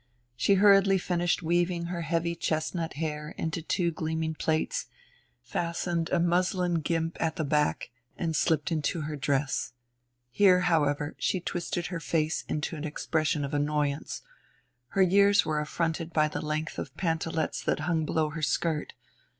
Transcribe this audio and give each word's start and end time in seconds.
She 0.35 0.55
hurriedly 0.55 0.97
finished 0.97 1.43
weaving 1.43 1.83
her 1.85 2.01
heavy 2.01 2.33
chestnut 2.33 2.93
hair 2.93 3.35
into 3.37 3.61
two 3.61 3.91
gleaming 3.91 4.33
plaits, 4.33 4.87
fastened 5.43 6.09
a 6.09 6.19
muslin 6.19 6.81
guimpe 6.81 7.17
at 7.21 7.35
the 7.35 7.43
back, 7.43 7.91
and 8.17 8.35
slipped 8.35 8.71
into 8.71 9.01
her 9.01 9.15
dress. 9.15 9.73
Here, 10.31 10.61
however, 10.61 11.15
she 11.19 11.39
twisted 11.39 11.85
her 11.93 11.99
face 11.99 12.45
into 12.49 12.75
an 12.75 12.83
expression 12.83 13.45
of 13.45 13.53
annoyance 13.53 14.23
her 14.87 15.03
years 15.03 15.45
were 15.45 15.59
affronted 15.59 16.11
by 16.13 16.27
the 16.27 16.41
length 16.41 16.79
of 16.79 16.97
pantalets 16.97 17.61
that 17.63 17.81
hung 17.81 18.03
below 18.03 18.29
her 18.31 18.41
skirt. 18.41 18.93